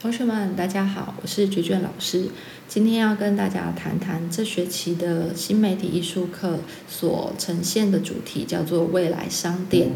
[0.00, 2.24] 同学们，大家好，我是菊卷老师。
[2.66, 9.90] 今天要跟大家谈谈这学期的新媒体艺术课所呈现的主题，叫做未来商店。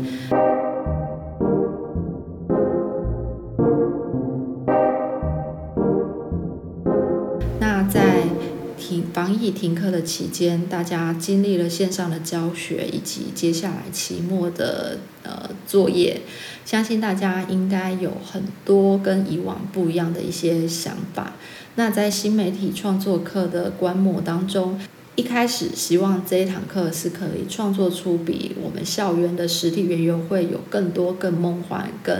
[8.87, 16.21] 停防疫停课的期间，大家经历了线上的教学以及接下来期末的呃作业。
[16.67, 21.33] 相信大家应该有很多跟以往不一样的一些想法。
[21.77, 24.79] 那在新媒体创作课的观摩当中，
[25.17, 32.15] 一开始希望这一堂课是可以创作出比我们校园的实体园游会有更多、更梦幻、更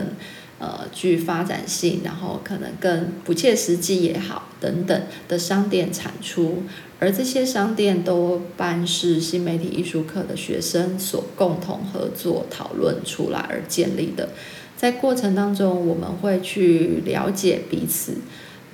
[0.65, 6.63] 呃具发展性，然后可能更不切实际也好等等的商店产出。
[6.99, 14.31] 而这些商店多半是新媒体艺术课的学生所共同合作讨论出来而建立的。
[14.75, 18.15] 在过程当中，我们会去了解彼此，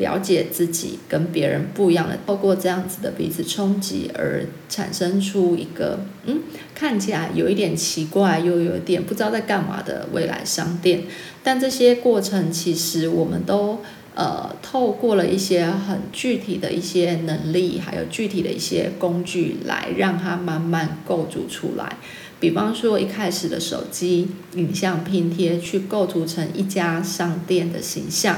[0.00, 6.40] 了解自己跟别人不一样的，透过这样子的彼此冲击而产生出一个嗯
[6.74, 11.04] 看起来有一点奇怪又有点不知道在干嘛的未来商店。
[11.44, 13.78] 但这些过程其实我们都。
[14.12, 21.96] 呃，透过了一些很具体的一些能力，还有具体的一些工具，来让它慢慢构筑出来。
[22.40, 28.36] 比方说，一开始的手机影像拼贴，去构筑成一家商店的形象。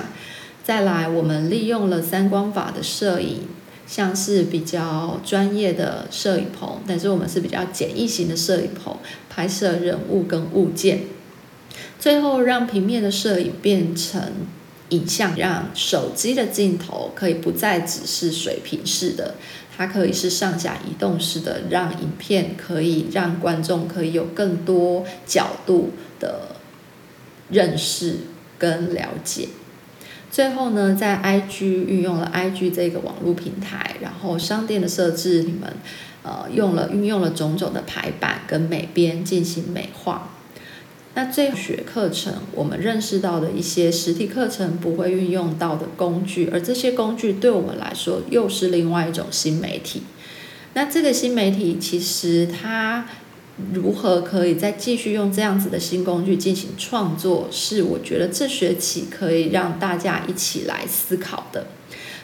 [0.63, 3.43] 再来，我们利用了三光法的摄影，
[3.87, 8.97] 像是比较专业的摄影棚，但是我们是比较简易型的摄影棚，
[9.29, 11.01] 拍摄人物跟物件。
[11.99, 14.23] 最后，让平面的摄影变成。
[14.89, 19.37] 影像让手机的镜头可以不再只是水平式的，
[19.75, 26.57] 它可以是上下移动式的，让影片可以让观众可以有更多角度的
[27.49, 28.17] 认识
[28.59, 29.49] 跟了解。
[30.33, 35.71] 最后呢，在 IG 运用了 IG 这个网络平台，然后商店的设置，你们
[36.23, 40.31] 呃用了运用了种种的排版跟美编进行美化。
[41.15, 50.05] 那最学课程，我们认识到的一些实体课程不会运用到的工具，而这些工具对我们来说又是另外一种新媒体。
[50.73, 53.07] 那这个新媒体其实它
[53.73, 61.67] 如何可以再继续用这样子的新工具进行创作，是我觉得这学期可以让大家一起来思考的。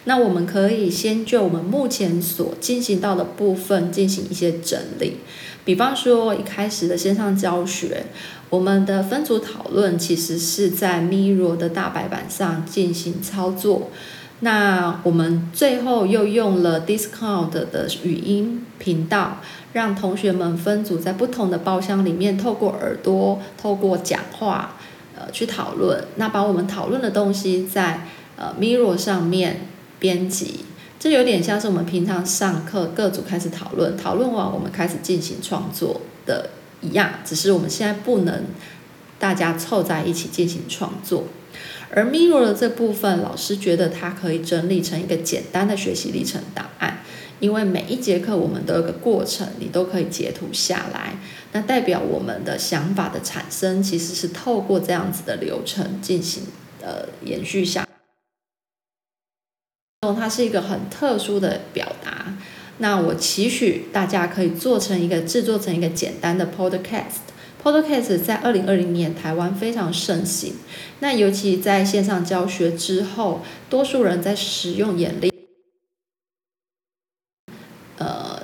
[0.05, 5.19] 那我们可以先就我们目前所进行到的部分进行一些整理，
[5.65, 8.07] 比方说一开始的线上教学。
[8.51, 13.91] 我们的分组讨论其实是在 Miro 的大白板上进行操作。
[14.41, 19.39] 那我们最后又用了 Discord 的语音频道，
[19.73, 24.77] 让同学们分组在不同的包厢里面，透过耳朵、透过讲话，
[25.19, 26.05] 呃，去讨论。
[26.17, 28.07] 那把我们讨论的东西在
[28.37, 29.67] 呃 Mirror 上面
[29.99, 30.65] 编辑，
[30.99, 36.51] 这有点像是我们平常上课各组开始讨论，讨论完我们开始进行创作的。
[36.81, 38.45] 一样，只是我们现在不能
[39.19, 41.25] 大家凑在一起进行创作。
[41.91, 47.03] 而 Mirror 的这部分，老师觉得它可以整理成一个简单的学习历程档案，
[47.41, 51.17] 因为每一节课我们都有个过程，你都可以截图下来。
[51.53, 56.43] 那代表我们的想法的产生，其实是透过这样子的流程进行
[56.83, 57.87] 呃延续下。
[60.15, 62.37] 它是一个很特殊的表达。
[62.79, 67.28] 那我期许大家可以做成一个制作成一个简单的 podcast。
[67.63, 70.55] Podcast 在二零二零年台湾非常盛行。
[71.01, 75.33] 那尤其在线上教学之后，多数人在使用眼力，
[77.99, 78.43] 呃，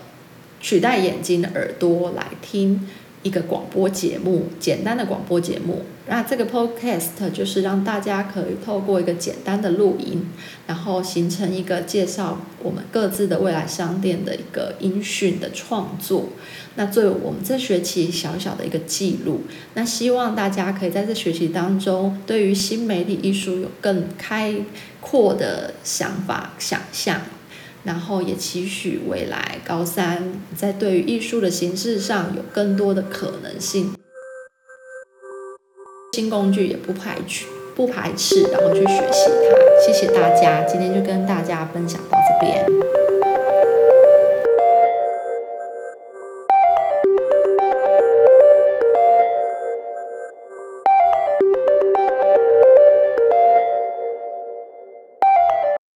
[0.61, 2.89] 取代眼睛的耳朵来听。
[3.25, 5.83] 一个广播节目，简单的广播节目。
[6.07, 10.27] 那这个 podcast 就是让大家可以透过一个简单的录音，
[10.67, 16.29] 然后形成一个介绍我们各自的未来商店的一个音讯的创作。
[16.77, 19.41] 那作为我们这学期小小的一个记录。
[19.73, 24.55] 那希望大家可以在这学期当中，对于新媒体艺术有更开
[25.01, 27.23] 阔的想法、想象。
[27.85, 33.95] 然后也期许未来高三在对于艺术的形式上有更多的可能性，
[36.13, 37.45] 新工具也不排斥
[37.77, 39.87] 不排斥，然后去学习它。
[39.87, 43.04] 谢谢大家，今天就跟大家分享到这边。